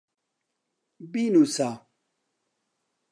بینووسە. 1.11 1.69